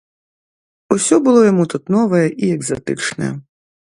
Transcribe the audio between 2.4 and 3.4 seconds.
і экзатычнае.